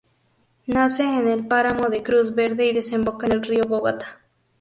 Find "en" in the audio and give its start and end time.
1.19-1.27, 3.27-3.33